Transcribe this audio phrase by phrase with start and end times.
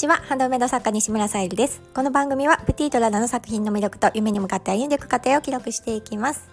[0.00, 0.16] ちは。
[0.16, 1.82] ハンドメイド作家西村さゆりです。
[1.92, 6.48] この番組はプティートラダの作品の魅力と夢に向かって歩んでいく過程を記録していきます。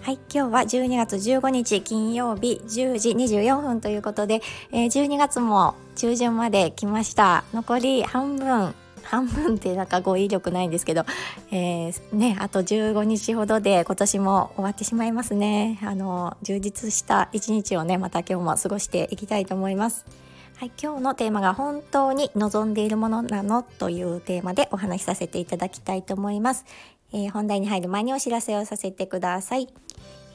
[0.00, 0.18] はい。
[0.28, 4.42] 今日は12月15日金曜日10時24分ということで、
[4.72, 7.44] えー、12月も中旬まで来ました。
[7.54, 11.04] 残り半分半分 ってなんか語彙力ないんですけど、
[11.52, 15.78] えー、ね、あと15日ほどで今年も終わってしまいますね。
[15.84, 20.27] あの、充実した一日をね、また今日も過ごしていきたいと思います。
[20.58, 26.64] はい、今日のテーマが本当に望んでいるものなのというテーマでお話しさせていただきたいと思います。
[27.12, 29.68] えー、本題に入る前にお知らせをさせてください。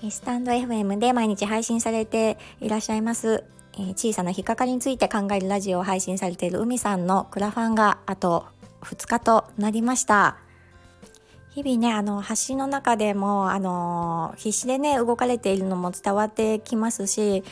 [0.10, 8.46] スタンド FM で毎日配信されていらっしゃいます、えー、小さな引っかかりについて考えるラジオを配信されている海さんのクラファンがあと
[8.84, 10.38] 2日となりました。
[11.54, 17.44] 日々ね、あの、橋の中でも、あの、必死でね、動かれているのも伝わってきますし、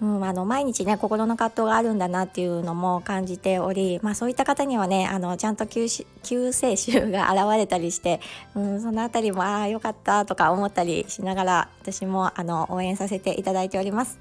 [0.00, 8.20] うん、あの毎日ね心の葛藤があるんだなっていうのも感じており、まあ、そういった方にはねあのちゃんと救世主が現れたりして、
[8.54, 14.18] うん、その辺りもああよかったとか思ったりしながら私もあの応援させていただいております。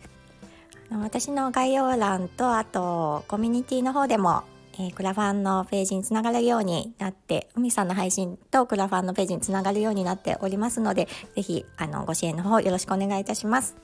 [0.91, 4.43] 私の概要欄とあとコミュニティの方でも
[4.79, 13.75] えー、クラファンのページにつながるようになって、海さんの配信とクラファンのページにつながるようになっておりますので、ぜひ、あの、ご支援の方よろしくお願いいたします。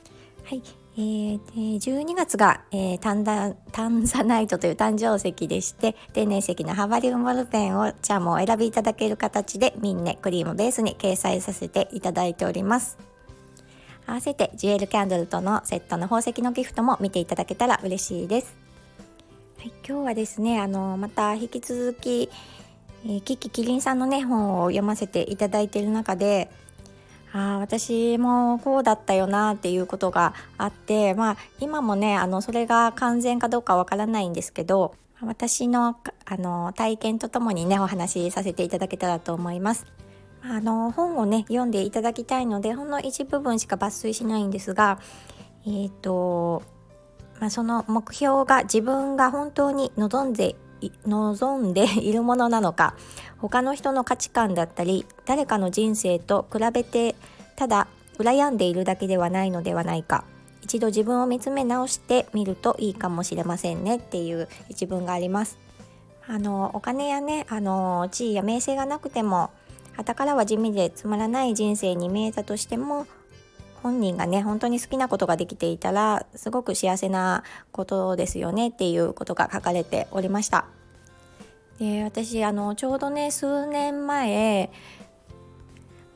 [0.44, 0.64] はい。
[1.00, 1.40] えー、
[1.78, 12.98] 12月が、えー、タンダタンザナイトという誕生石でして天然石のハバリウムボルペンをチャームを選びいただける形でミンネクリームベースに掲載させていただいております。
[14.08, 18.58] 合わせてジュエルキャンドルとのセットの宝石のギフトも見ていただけたら嬉しいです、
[19.60, 22.28] はい、今日はですねあのまた引き続き、
[23.06, 26.50] えー、キキキリンさんのね本を読ませていただいている中で
[27.32, 39.86] あ私もこうだったよなっていうことがあってまあ今もねあのそれが完全かどうかわからないんですけど私のあの体験とともにねお話しさせていただけたらと思います。
[40.42, 45.00] あの本をね読んでいただきたいのでほんの一部分しか抜粋しないんですが
[45.66, 46.64] えっ、ー、と、
[47.42, 50.56] まあ、その目標が自分が本当に望んで
[51.08, 52.96] 望んでいるものなのか
[53.38, 57.16] 他の人の価値観だったり誰かの人生と比べて
[57.56, 60.26] ただ羨んでいるだけではないのではないか。
[60.62, 65.58] 一度自分を見つめ直してみるといいかもしれませんねっていう一文があります。
[66.28, 69.50] あのお金やねあの地位や名声がなくても
[69.98, 73.08] 傍からは地味でつまらない人生に見えたとしても
[73.82, 80.66] 本人がね本当に好きなことができていたらすごく幸せなことですよねっていうことが書かれておりました。
[81.80, 84.70] で私あのちょうどね数年前、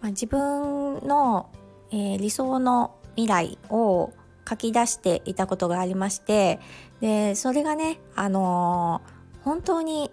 [0.02, 1.50] まあ、自分の、
[1.90, 4.12] えー、理想の未来を
[4.48, 6.60] 書き出していたことがありまして
[7.00, 10.12] でそれがねあのー、本当に、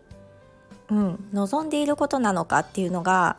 [0.88, 3.36] うん、望んでいることなのかっていうのが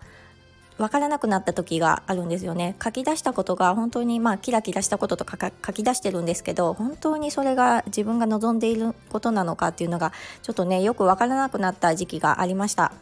[0.82, 2.76] 分からなくなった時があるんですよね。
[2.84, 12.94] 書き出したことが本当にまあキラキラしたこととか書き出してるんですけど本当にそれが自分が望んでいることなのかっていうのがちょっとねよく分からなくなった時期がありました。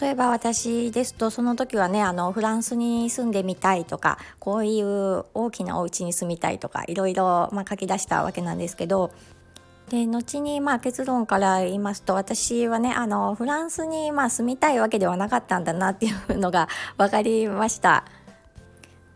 [0.00, 9.10] 例えば私ですとその時はねあのフランスに住んでみたいとかこういう大きなお家に住みたいとかいろいろ書き出したわけなんですけど
[9.90, 18.04] で後にまあ結論から言いますと私はねあのフランスにまあ住みたいわけではなかったんだなっていうのが分かりました。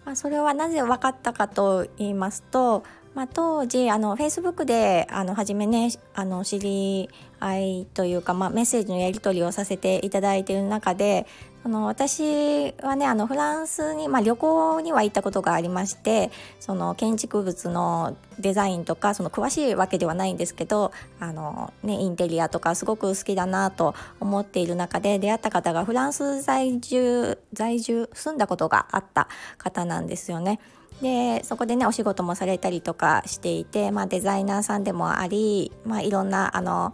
[0.04, 2.84] まあ、それはなぜ分かったかと言いますと、
[3.14, 7.10] まあ、当時あの Facebook であの初めねあの知り
[7.40, 11.26] 合いというか、まあ、メッセージのやり取りをさせていただいている中で
[11.62, 29.28] その私はねあのフランスに、まあ、旅行には行ったことがありましてその建築物のデザインとかその詳しいわけではないんですけどあの、ね、インテリアとかすごく好きだなと思っている中で出会った方がフランス在住在住住んだことがあった
[29.58, 30.60] 方なんですよね。
[31.02, 36.92] でそこでねお仕事もされたりとかしていて、まあ、デザイナーさんでもあり、まあ、いろんなあの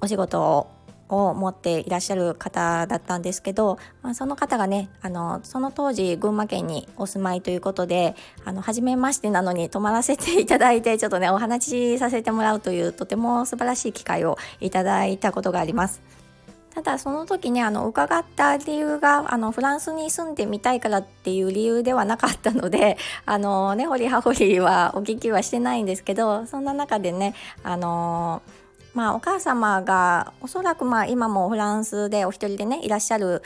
[0.00, 0.76] お仕事を
[1.08, 8.14] を持っていらっしゃる方だったんですけど、まあ、その方がねあのその当時群馬県にお住まいということで
[8.44, 16.02] あの初めましてなのに泊まらせていただいて ちょっとねお話しさせてもらうというとても素晴らしい機会をいただいたことがあります。
[16.76, 28.42] ただその時ねあの伺った理由があのフランスに住んでみたいからっていう理由ではなかったので あのねほりはほりはお聞きはしてないんですけどそんな中でねあの
[28.92, 33.42] まあ、お母様がおそらくまあ今もフランスでお一人でねいらっしゃる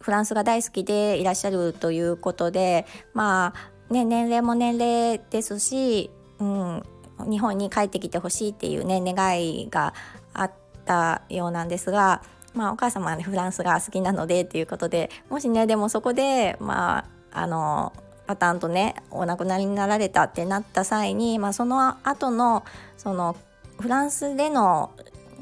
[0.00, 6.82] フランスが大好きでいらっしゃるということでまあね年齢も年齢ですし、うん、
[7.28, 9.94] 日本に帰ってきてほしいっていうね願いが
[10.34, 10.52] あっ
[10.84, 12.22] たようなんですが、
[12.54, 17.92] まあ、お母様は、ね、フランスが好きなのでっていうことでもしねでもそこでまああの
[18.26, 22.64] パターンとねお亡くなりになられたってなった際に、まあ、その後の
[22.96, 23.36] その
[23.80, 24.90] フランスでの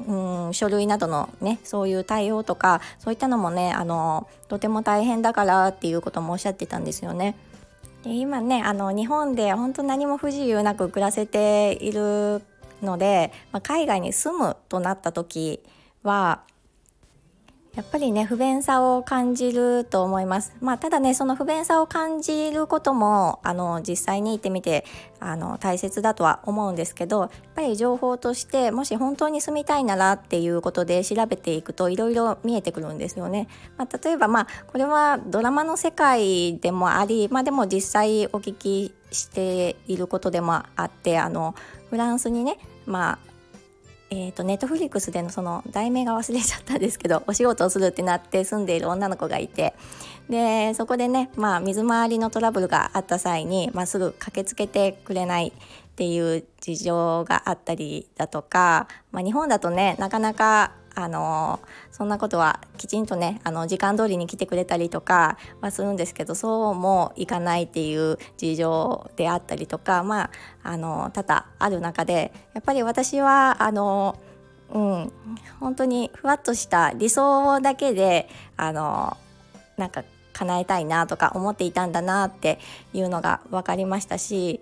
[0.07, 7.35] うん、書類などのねそういう対応とかそういったのもねあのとても大変だからっていうこともおっしゃってたんですよね。
[8.03, 12.41] で今ねあの日本で本当何も不自由なく暮らせている
[12.81, 15.61] ので、まあ、海外に住むとなった時
[16.01, 16.41] は
[17.75, 20.53] やっぱりね不便さを感じると思います。
[20.59, 24.83] まあただねその不便さを感じることもあの実際に行ってみて
[25.21, 33.47] あの大切だとは思うんですけどやっぱり情報としてもし本当に住みたいならっていうことで調べていくといろいろ見えてくるんですよね。
[33.77, 41.55] まあ、例えばまあこれはドラマの世界でもありまあでも実際お聞きしていることでもあってあの
[41.89, 43.30] フランスにねまあ
[44.13, 49.73] えーと、ネットフリックスでのその題名が忘れちゃったんですけどお仕事をするってなって住んでいる女の子がいて
[50.29, 55.51] でそこでね、まあ、水回りのトラブルがあった際に、まあ、すぐ駆けつけてくれないっ
[55.95, 61.59] ていう事情があったりだとか、まあ、日本だとねなかなかあの
[61.91, 70.31] そんなことはきちんとねあの時間通りに来てくれたりとかはするんですけどそうもいかないっていう事情であったりとかまあ
[70.63, 74.19] あの多々ある中でやっぱり私はあの
[74.73, 75.11] うん
[75.59, 79.17] 本当にふわっとした理想だけであの
[79.77, 80.03] なんか
[80.33, 82.59] 叶えたいなとか思っていたんだなって
[82.93, 84.61] いうのが分かりましたし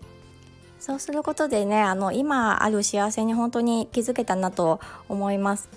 [0.80, 4.80] そうすることでねあの今ある幸せに本当に気づけたなと
[5.10, 5.70] 思います。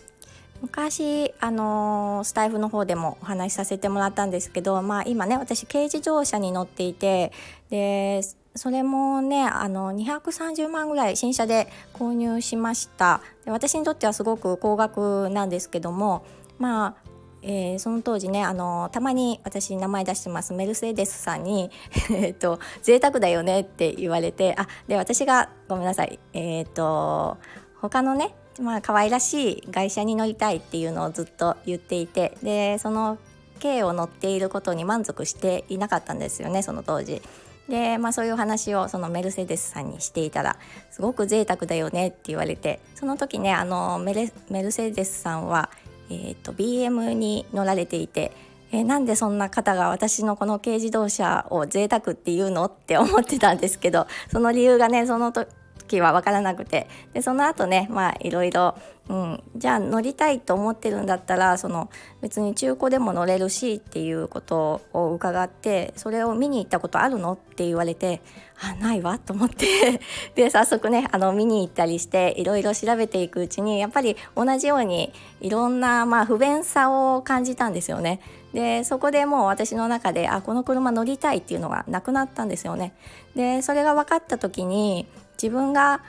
[0.62, 7.32] 昔あのスタイフの方でもお話しさせてもらったんですけど、まあ、今ね私軽自動車に乗っていて
[7.68, 8.22] で
[8.54, 13.22] それもねあの230万ぐらい新車で購入しました。
[13.44, 16.24] で私にとってはすごく高額なんですけども
[16.58, 17.12] まあ
[17.44, 21.72] えー、その当時ねあのたまに私名前出してますメルセデスさんに
[22.12, 27.38] えっと贅沢だよねって言われてあで私がごめんなさいえっ、ー、と
[27.80, 33.18] 他のねまあ可愛らしい外車に乗りたいっていうのをずっと言っていてでその
[33.62, 37.22] 軽を乗っていることに満足していなかったんですよねその当時。
[37.68, 40.56] でまあそういう話をそのメルセデスさんにしていたら
[40.90, 45.70] すごく贅沢だよねって言われてその時ねあのメルメルセデスさんは、
[46.10, 48.32] えーと、BM に乗られていて
[48.72, 55.30] えなんでそんな方が私のこの軽自動車を贅沢っていうのって思ってたんですけどその理由がねその
[55.92, 56.88] 時は分からなくて。
[57.12, 58.74] でその後ねまあいろいろ、
[59.08, 61.90] うん、じゃあ乗りたいと思ってるんだったらその
[62.20, 68.22] 別に中古でも乗れるしっていうことを伺ってそれを見に行ったことあるのって言われて
[68.60, 70.00] あないわと思って
[70.36, 78.20] で早速ねあの見に行ったりしていろいろ調べていくうちにやっぱり同じようにいろんな、まあ、不便さを感じたんですよね。
[78.54, 82.92] でそこでもう私の中であこの車乗りたいっていうのがなくなったんですよね。
[83.34, 85.06] でそれが分かった時に
[85.42, 86.02] 自分が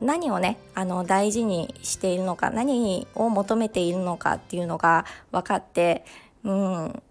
[0.00, 6.04] 何をねあの大事にしているのか何を求めているのかっていうのが分かって、
[6.44, 7.02] うん、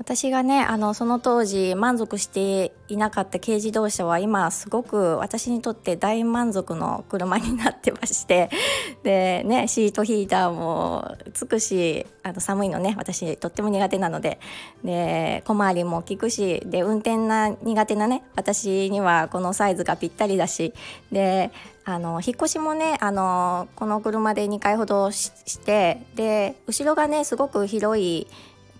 [0.00, 8.48] 私がねあのその当時満足していなかった軽自動車は今すごく私にとって大満足の車になってまして
[9.04, 14.40] でねシートヒーターもつくしあの寒いのね私とっても苦手なので
[14.82, 20.72] で小回りも効くしで運転な苦手なね私にはこのサイズがぴったりだし
[21.12, 21.50] で
[21.84, 25.30] あの引っ越しもねあのこの車で2回ほどし
[25.60, 28.26] てで後ろがねすごく広い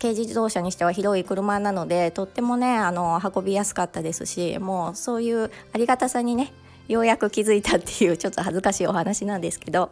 [0.01, 6.53] 軽自動車にしては広い車なのでとってもねあの運びやすかったですしもうそういうありがたさにね
[6.89, 9.91] ようやく気づいたっていうちょっと恥ずかしいお話なんですけど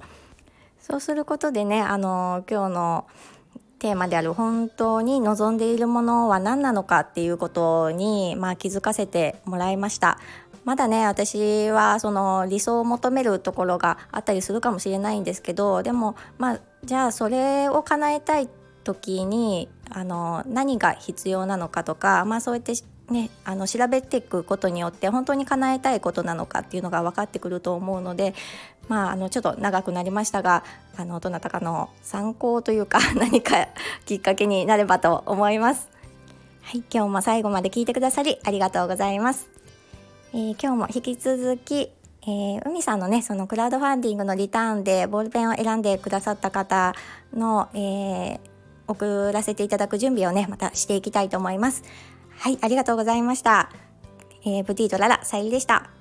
[0.80, 3.06] そうすることでねあの今日の
[3.78, 10.18] テーマである本当に望んでいるものは何なのかっていうことに、まあ、気づかせてもらいました。
[10.64, 18.50] まだね私はその理想を求めるところがあったりするかもしれないんですけどでもまあじゃあそれを叶えたい
[18.84, 22.74] 時にあの何が必要なのかとか、まあ、そうやって
[23.10, 28.34] ね、あの調べていくことによって本当に叶えたいことなのかっていうのが分かってくると思うので、
[28.88, 30.62] まあ、あのちょっと長くなりましたが
[30.96, 33.68] あのどなたかの参考というか 何か
[34.04, 35.88] きっかけになればと思います。
[36.62, 39.48] はい、今日も最後まで聞いてくださりありがとうございます。
[40.34, 41.90] えー、今日も引き続き、
[42.22, 46.94] えー、海さんのねそのクラウドファンディングのリターンでボールペンを選んでくださった方
[47.32, 48.40] の、えー、
[48.88, 51.84] 送らせていただく準備をね、またしていきたいと思います。
[52.30, 53.70] はい、ありがとうございました。
[54.44, 55.97] えー、ブティートララ、さゆりでした。